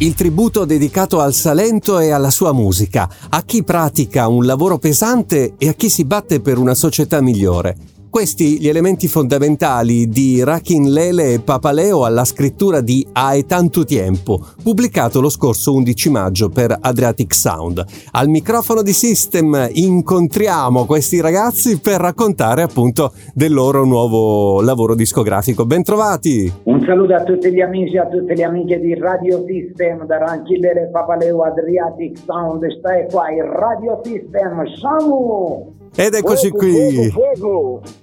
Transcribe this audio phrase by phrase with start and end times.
[0.00, 5.54] il tributo dedicato al Salento e alla sua musica, a chi pratica un lavoro pesante
[5.58, 7.97] e a chi si batte per una società migliore.
[8.10, 14.40] Questi gli elementi fondamentali di Rakin Lele e Papaleo alla scrittura di Hai tanto tempo,
[14.62, 17.84] pubblicato lo scorso 11 maggio per Adriatic Sound.
[18.12, 25.66] Al microfono di System incontriamo questi ragazzi per raccontare appunto del loro nuovo lavoro discografico.
[25.66, 26.50] Bentrovati!
[26.64, 30.16] Un saluto a tutti gli amici e a tutte le amiche di Radio System da
[30.16, 32.66] Rakin Lele e Papaleo Adriatic Sound.
[32.78, 34.64] Stai qua in Radio System.
[34.80, 35.77] Samu!
[35.94, 37.12] Ed eccoci qui.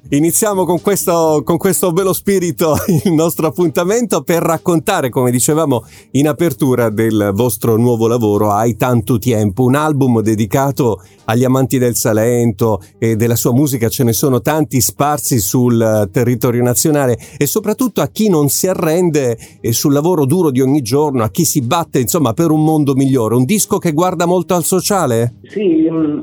[0.10, 2.76] Iniziamo con questo, con questo bello spirito
[3.06, 9.18] il nostro appuntamento per raccontare, come dicevamo in apertura, del vostro nuovo lavoro Hai tanto
[9.18, 14.42] tempo, un album dedicato agli amanti del Salento e della sua musica, ce ne sono
[14.42, 20.26] tanti sparsi sul territorio nazionale e soprattutto a chi non si arrende e sul lavoro
[20.26, 23.36] duro di ogni giorno, a chi si batte insomma per un mondo migliore.
[23.36, 25.34] Un disco che guarda molto al sociale?
[25.50, 26.20] Sì, mm,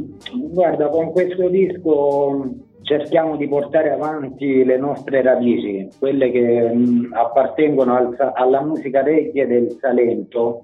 [0.53, 2.51] guarda, con questo disco
[2.83, 9.47] cerchiamo di portare avanti le nostre radici, quelle che mh, appartengono al, alla musica reggae
[9.47, 10.63] del Salento,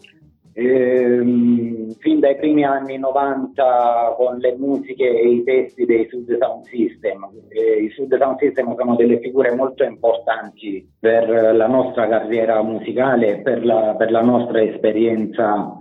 [0.53, 6.65] ehm, fin dai primi anni 90 con le musiche e i testi dei Sud Sound
[6.65, 7.29] System.
[7.49, 13.39] E I Sud Sound System sono delle figure molto importanti per la nostra carriera musicale
[13.39, 15.77] e per la, per la nostra esperienza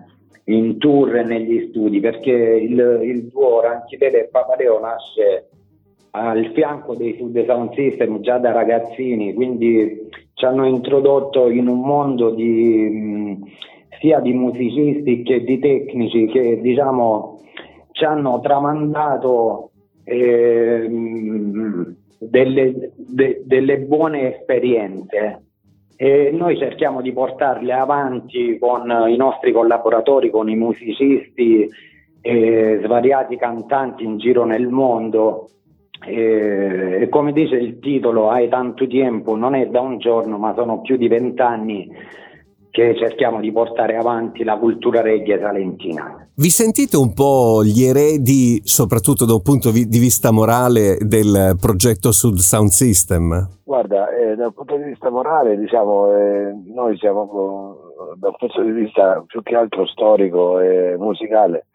[0.45, 5.49] in tour e negli studi, perché il, il duo Ranchidele e Papaleo nasce
[6.11, 11.81] al fianco dei Sud Sound System già da ragazzini, quindi ci hanno introdotto in un
[11.81, 13.37] mondo di,
[13.99, 17.41] sia di musicisti che di tecnici che diciamo
[17.91, 19.71] ci hanno tramandato
[20.03, 20.87] eh,
[22.19, 25.46] delle, de, delle buone esperienze
[25.99, 31.67] e noi cerchiamo di portarle avanti con i nostri collaboratori, con i musicisti
[32.21, 35.49] e svariati cantanti in giro nel mondo.
[36.05, 40.81] E, come dice il titolo, hai tanto tempo, non è da un giorno, ma sono
[40.81, 41.91] più di vent'anni
[42.69, 46.27] che cerchiamo di portare avanti la cultura reggae salentina.
[46.35, 52.11] Vi sentite un po' gli eredi, soprattutto da un punto di vista morale, del progetto
[52.11, 53.61] Sud Sound System?
[53.63, 57.77] Guarda, eh, dal punto di vista morale, diciamo, eh, noi siamo,
[58.17, 61.65] dal punto di vista più che altro storico e musicale,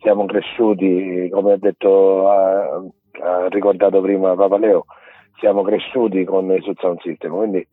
[0.00, 4.84] siamo cresciuti, come ha detto ha ricordato prima Papa Leo,
[5.40, 7.66] siamo cresciuti con il Sud Sound System, quindi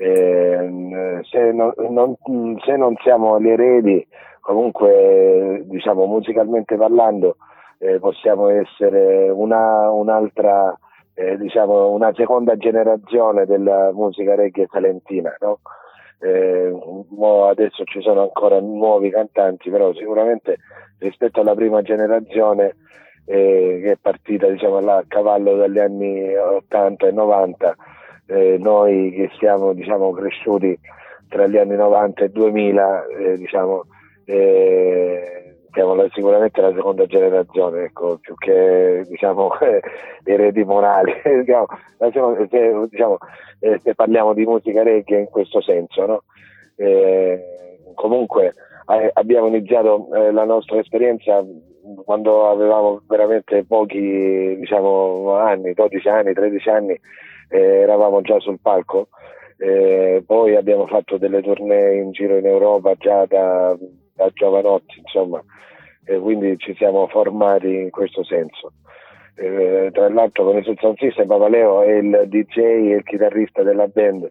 [0.00, 2.16] eh, se, non, non,
[2.64, 4.06] se, non, siamo gli eredi,
[4.40, 7.36] comunque diciamo musicalmente parlando,
[7.76, 10.74] eh, possiamo essere una, un'altra,
[11.12, 15.58] eh, diciamo una seconda generazione della musica reggae salentina, no?
[16.22, 16.72] Eh,
[17.48, 20.60] adesso ci sono ancora nuovi cantanti, però sicuramente
[20.98, 22.76] rispetto alla prima generazione
[23.26, 27.76] eh, che è partita diciamo, là, a cavallo dagli anni 80 e 90,
[28.30, 30.78] eh, noi che siamo diciamo, cresciuti
[31.28, 33.84] tra gli anni 90 e 2000, eh, diciamo,
[34.24, 39.50] eh, siamo sicuramente la seconda generazione, ecco, più che diciamo,
[40.24, 41.12] eredi morali.
[41.22, 41.66] diciamo,
[42.48, 43.18] se, diciamo,
[43.60, 46.22] eh, se, parliamo di musica reggae in questo senso, no?
[46.76, 47.38] Eh,
[47.94, 48.54] comunque
[49.12, 51.44] abbiamo iniziato la nostra esperienza
[52.04, 57.00] quando avevamo veramente pochi diciamo, anni, 12 anni, 13 anni,
[57.50, 59.08] eh, eravamo già sul palco.
[59.58, 63.76] Eh, poi abbiamo fatto delle tournée in giro in Europa già da,
[64.14, 65.42] da giovanotti, insomma,
[66.04, 68.72] e quindi ci siamo formati in questo senso.
[69.34, 73.86] Eh, tra l'altro con il Sound System Papaleo è il DJ e il chitarrista della
[73.86, 74.30] band,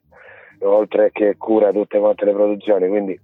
[0.62, 3.20] oltre che cura tutte quante le produzioni, quindi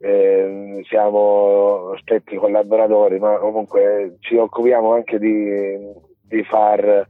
[0.00, 5.76] eh, siamo stretti collaboratori, ma comunque ci occupiamo anche di,
[6.22, 7.06] di far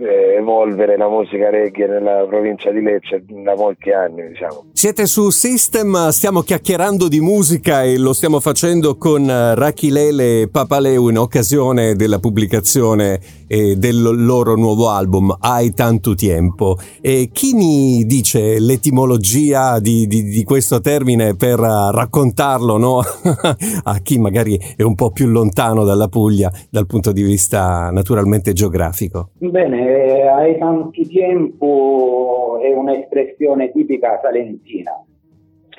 [0.00, 4.28] eh, evolvere la musica reggae nella provincia di Lecce da molti anni.
[4.28, 4.64] Diciamo.
[4.72, 10.48] Siete su System, stiamo chiacchierando di musica e lo stiamo facendo con eh, Rachilele e
[10.48, 16.76] Papaleu in occasione della pubblicazione eh, del loro nuovo album Hai tanto tempo.
[17.00, 23.00] E chi mi dice l'etimologia di, di, di questo termine per uh, raccontarlo no?
[23.84, 28.52] a chi magari è un po' più lontano dalla Puglia dal punto di vista naturalmente
[28.52, 29.30] geografico?
[29.38, 35.02] Bene, eh, hai tanto tempo è un'espressione tipica salentina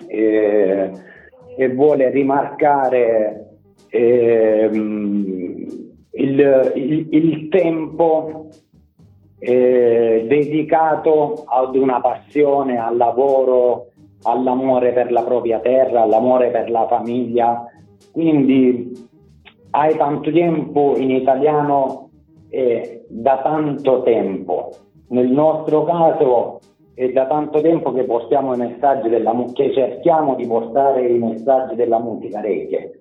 [0.07, 0.91] eh,
[1.55, 3.57] e vuole rimarcare
[3.87, 8.47] eh, il, il, il, tempo
[9.37, 13.91] eh, dedicato ad una passione, al lavoro
[14.23, 17.63] all'amore per la propria terra, all'amore per la famiglia.
[18.11, 18.91] Quindi
[19.71, 22.08] hai tanto tempo in italiano
[22.49, 24.71] è da tanto tempo.
[25.09, 26.59] Nel nostro caso
[26.93, 31.75] è da tanto tempo che portiamo i messaggi della che cerchiamo di portare i messaggi
[31.75, 32.99] della musica reggae,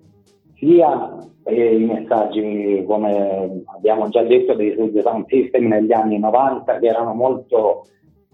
[0.55, 6.79] sia eh, i messaggi come abbiamo già detto dei Sud Sound System negli anni 90
[6.79, 7.85] che erano molto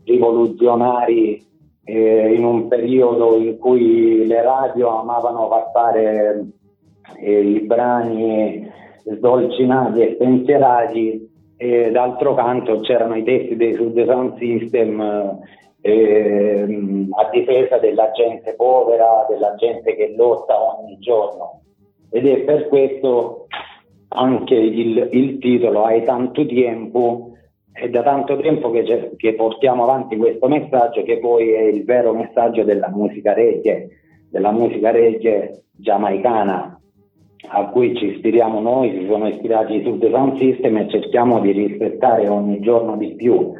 [0.03, 1.43] rivoluzionari
[1.83, 6.45] eh, in un periodo in cui le radio amavano passare
[7.19, 8.71] eh, i brani
[9.05, 15.39] sdolcinati e spensierati e d'altro canto c'erano i testi dei Sud Sound System
[15.81, 21.61] eh, a difesa della gente povera, della gente che lotta ogni giorno.
[22.09, 23.47] Ed è per questo
[24.07, 27.31] anche il, il titolo Hai tanto tempo
[27.71, 32.13] è da tanto tempo che, che, portiamo avanti questo messaggio che poi è il vero
[32.13, 33.89] messaggio della musica reggae,
[34.29, 36.79] della musica reggae giamaicana
[37.49, 41.51] a cui ci ispiriamo noi, si sono ispirati su The Sound System e cerchiamo di
[41.51, 43.53] rispettare ogni giorno di più,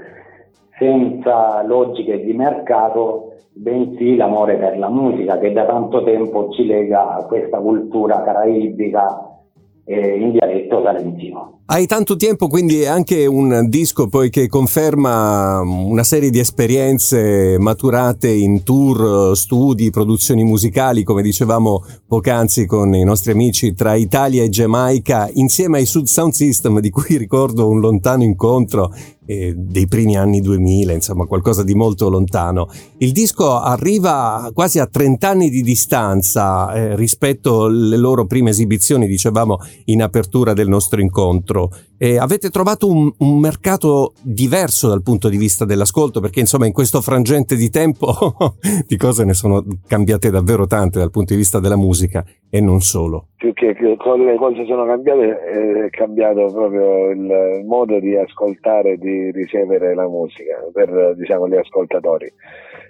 [0.77, 7.16] senza logiche di mercato, bensì l'amore per la musica che da tanto tempo ci lega
[7.16, 9.39] a questa cultura caraibica
[9.86, 11.60] eh, in dialetto salentino.
[11.68, 17.58] Hai tanto tempo, quindi è anche un disco poi che conferma una serie di esperienze
[17.58, 24.44] maturate in tour, studi, produzioni musicali, come dicevamo poc'anzi con i nostri amici tra Italia
[24.44, 28.94] e Giamaica, insieme ai Sud Sound System, di cui ricordo un lontano incontro
[29.26, 32.70] eh, dei primi anni 2000, insomma qualcosa di molto lontano.
[32.98, 39.08] Il disco arriva quasi a 30 anni di distanza eh, rispetto alle loro prime esibizioni,
[39.08, 41.55] dicevamo in apertura del nostro incontro.
[41.98, 46.74] E avete trovato un, un, mercato diverso dal punto di vista dell'ascolto, perché insomma in
[46.74, 48.36] questo frangente di tempo
[48.86, 52.81] di cose ne sono cambiate davvero tante dal punto di vista della musica e non
[52.81, 53.28] solo.
[53.38, 53.96] Più che le
[54.38, 55.40] cose sono cambiate,
[55.86, 61.56] è cambiato proprio il modo di ascoltare e di ricevere la musica per diciamo, gli
[61.56, 62.31] ascoltatori.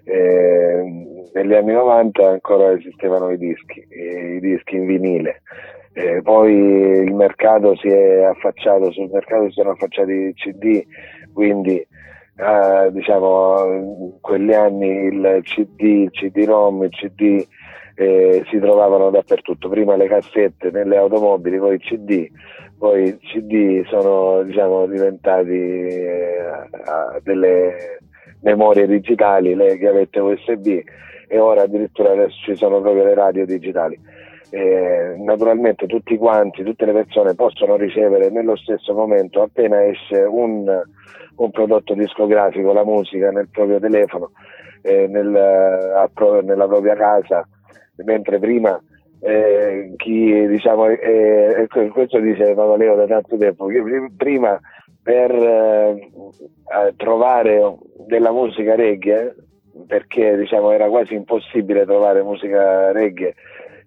[0.04, 0.84] Eh,
[1.34, 5.42] negli anni 90 ancora esistevano i dischi, i dischi in vinile
[5.98, 10.86] eh, poi il mercato si è affacciato, sul mercato si sono affacciati i CD,
[11.32, 17.48] quindi eh, diciamo in quegli anni il CD, il CD-ROM, il CD
[17.96, 22.28] eh, si trovavano dappertutto, prima le cassette nelle automobili, poi i CD,
[22.78, 26.36] poi i CD sono diciamo, diventati eh,
[27.24, 28.00] delle
[28.42, 30.82] memorie digitali, le chiavette USB
[31.28, 33.98] e ora addirittura adesso ci sono proprio le radio digitali
[34.56, 40.82] eh, naturalmente tutti quanti, tutte le persone possono ricevere nello stesso momento, appena esce un,
[41.36, 44.32] un prodotto discografico, la musica nel proprio telefono,
[44.82, 46.10] eh, nel, a,
[46.42, 47.46] nella propria casa,
[48.06, 48.82] mentre prima
[49.20, 53.68] eh, chi diciamo, eh, questo dice Leo da tanto tempo,
[54.16, 54.58] prima
[55.04, 56.12] per eh,
[56.96, 57.76] trovare
[58.08, 59.36] della musica reggae,
[59.86, 63.36] perché diciamo, era quasi impossibile trovare musica reggae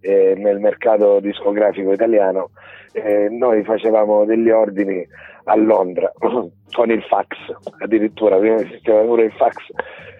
[0.00, 2.50] eh, nel mercato discografico italiano,
[2.92, 5.06] eh, noi facevamo degli ordini
[5.44, 7.36] a Londra con il fax,
[7.78, 9.56] addirittura prima esisteva pure il fax,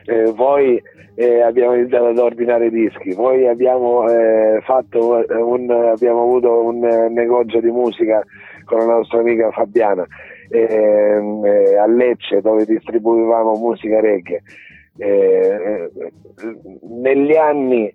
[0.06, 0.82] eh, poi
[1.14, 6.78] eh, abbiamo iniziato ad ordinare dischi, poi abbiamo, eh, fatto un, abbiamo avuto un
[7.10, 8.22] negozio di musica
[8.64, 10.06] con la nostra amica Fabiana
[10.50, 14.42] ehm, eh, a Lecce dove distribuivamo musica reggae.
[16.82, 17.94] Negli anni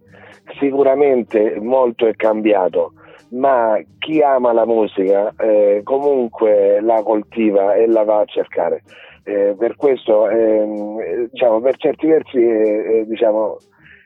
[0.60, 2.94] sicuramente molto è cambiato,
[3.30, 8.84] ma chi ama la musica eh, comunque la coltiva e la va a cercare.
[9.26, 13.58] Eh, per questo, ehm, diciamo, per certi versi, eh, eh diciamo,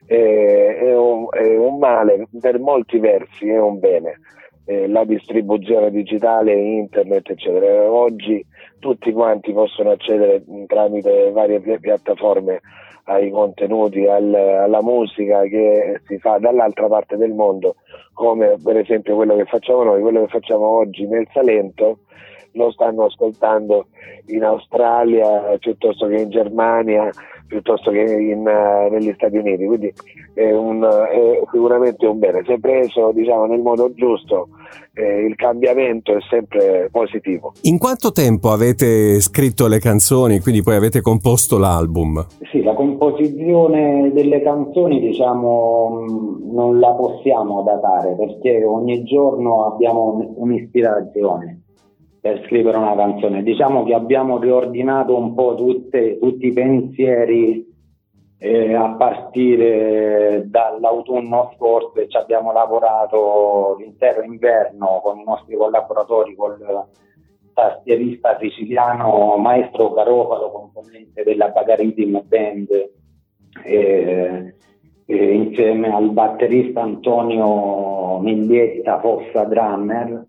[0.06, 4.20] è un, è, un, male, per molti versi è un bene.
[4.66, 7.92] Eh, la distribuzione digitale, internet, eccetera.
[7.92, 8.46] Oggi
[8.80, 12.62] tutti quanti possono accedere tramite varie piattaforme
[13.08, 17.76] ai contenuti, al, alla musica che si fa dall'altra parte del mondo,
[18.14, 22.00] come per esempio quello che facciamo noi, quello che facciamo oggi nel Salento,
[22.54, 23.88] lo stanno ascoltando
[24.28, 27.10] in Australia piuttosto che in Germania,
[27.48, 29.94] piuttosto che in, uh, negli Stati Uniti, quindi
[30.34, 32.44] è, un, è, sicuramente un bene.
[32.46, 34.50] Se preso diciamo, nel modo giusto,
[34.94, 37.54] eh, il cambiamento è sempre positivo.
[37.62, 42.26] In quanto tempo avete scritto le canzoni, quindi poi avete composto l'album?
[42.52, 46.04] Sì, la composizione delle canzoni diciamo
[46.52, 51.62] non la possiamo datare perché ogni giorno abbiamo un'ispirazione
[52.20, 53.44] per scrivere una canzone.
[53.44, 57.66] Diciamo che abbiamo riordinato un po' tutte, tutti i pensieri
[58.40, 66.60] E a partire dall'autunno scorso ci abbiamo lavorato l'intero inverno con i nostri collaboratori, col
[67.58, 72.70] tastierista siciliano Maestro Garofalo, componente della Bagaritim Band,
[73.64, 74.54] e,
[75.08, 80.28] e insieme al batterista Antonio Miglietta, Fossa Drummer,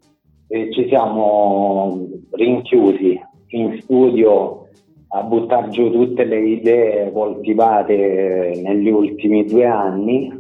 [0.49, 4.69] ci siamo rinchiusi in studio
[5.09, 10.33] a buttare giù tutte le idee coltivate negli ultimi due anni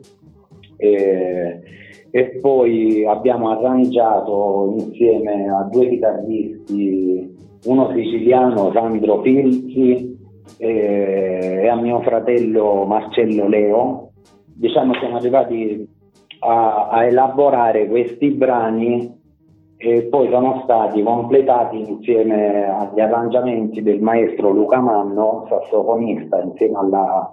[0.78, 1.60] e,
[2.10, 7.36] e poi abbiamo arrangiato insieme a due chitarristi,
[7.66, 10.16] uno siciliano Sandro Filzi
[10.58, 14.10] e, e a mio fratello Marcello Leo.
[14.44, 15.86] Diciamo siamo arrivati
[16.40, 19.16] a, a elaborare questi brani
[19.76, 27.32] e poi sono stati completati insieme agli arrangiamenti del maestro Luca Manno, sassofonista, insieme alla,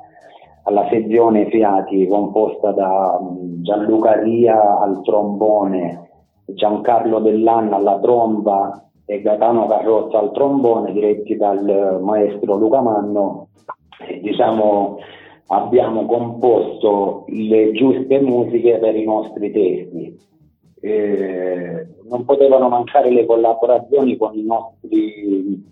[0.65, 6.09] alla sezione Fiati composta da mm, Gianluca Ria al trombone,
[6.45, 13.47] Giancarlo Dellanna alla tromba e Gaetano Carrozza al trombone, diretti dal maestro Luca Manno.
[14.07, 14.97] E, diciamo,
[15.47, 20.33] abbiamo composto le giuste musiche per i nostri testi
[20.85, 25.63] eh, non potevano mancare le collaborazioni con i nostri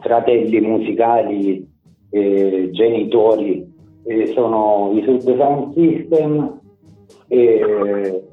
[0.00, 1.68] fratelli musicali,
[2.08, 3.67] eh, genitori,
[4.08, 6.60] eh, sono i Sud Sound System
[7.28, 8.24] e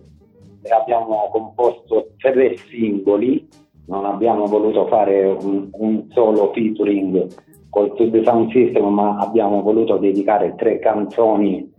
[0.70, 3.46] abbiamo composto tre singoli,
[3.88, 7.28] non abbiamo voluto fare un, un solo featuring
[7.70, 11.74] col Sud Sound System, ma abbiamo voluto dedicare tre canzoni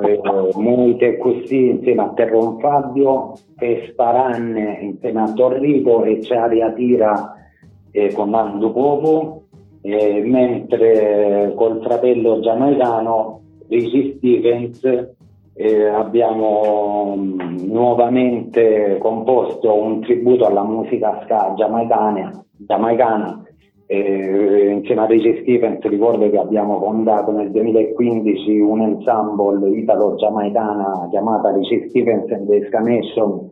[0.00, 0.20] eh,
[0.54, 7.34] Moite così insieme a Terron Fabio e Sparanne insieme a Torrico e Ciaria Tira
[7.90, 9.47] eh, con Nando Popo
[9.88, 15.14] eh, mentre col fratello giamaicano Ricci Stevens
[15.54, 23.42] eh, abbiamo mh, nuovamente composto un tributo alla musica ska giamaicana, giamaicana.
[23.86, 31.50] Eh, insieme a Reggie Stevens ricordo che abbiamo fondato nel 2015 un ensemble italo-giamaicana chiamata
[31.50, 33.50] Reggie Stevens and the Escanation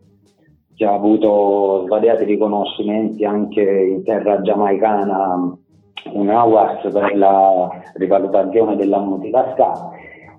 [0.75, 5.57] che ha avuto svariati riconoscimenti anche in terra giamaicana
[6.13, 9.91] un awards per la rivalutazione della musica ska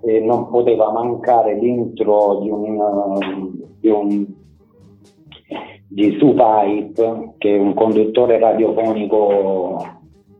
[0.02, 4.26] e non poteva mancare l'intro di un, di un
[5.90, 9.82] di Supipe, che è un conduttore radiofonico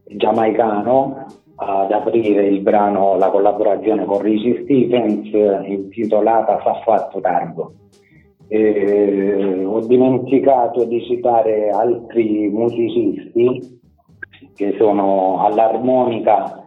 [0.04, 5.30] giamaicano, ad aprire il brano la collaborazione con Richie Stephens
[5.66, 7.73] intitolata Fa fatto tardo.
[8.47, 13.80] Eh, ho dimenticato di citare altri musicisti
[14.59, 16.65] che sono all'armonica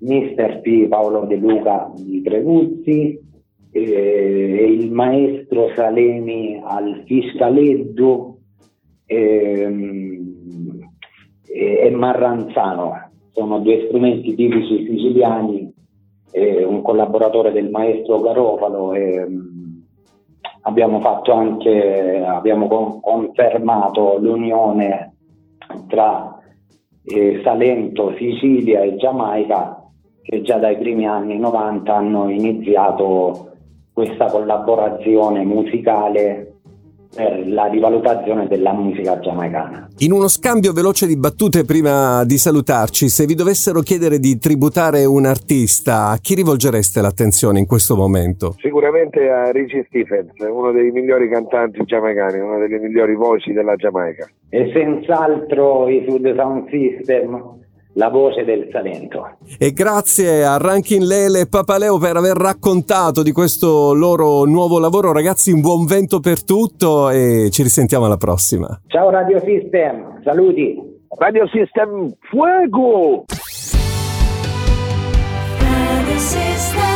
[0.00, 0.88] Mister P.
[0.88, 3.18] Paolo De Luca di Trevuzzi,
[3.72, 8.40] eh, il maestro Salemi al fiscaleddo
[9.06, 10.32] ehm,
[11.46, 15.72] e Marranzano, sono due strumenti tipici siciliani,
[16.30, 19.82] eh, un collaboratore del maestro Garofalo mh,
[20.60, 25.14] abbiamo fatto anche, abbiamo con, confermato l'unione
[25.88, 26.33] tra
[27.04, 29.84] eh, Salento, Sicilia e Giamaica
[30.24, 33.50] che già dai primi anni 90 hanno iniziato
[33.92, 36.53] questa collaborazione musicale
[37.14, 39.88] per la rivalutazione della musica giamaicana.
[39.98, 45.04] In uno scambio veloce di battute prima di salutarci, se vi dovessero chiedere di tributare
[45.04, 48.56] un artista, a chi rivolgereste l'attenzione in questo momento?
[48.58, 54.28] Sicuramente a Richie Stephens, uno dei migliori cantanti giamaicani, una delle migliori voci della Giamaica.
[54.48, 57.62] E senz'altro i Sud Sound System
[57.94, 59.36] la voce del talento.
[59.58, 65.12] E grazie a Rankin Lele e Papaleo per aver raccontato di questo loro nuovo lavoro.
[65.12, 68.80] Ragazzi, un buon vento per tutto e ci risentiamo alla prossima.
[68.86, 70.92] Ciao Radio System, saluti.
[71.16, 73.24] Radio System Fuego!
[75.60, 76.93] Radio System.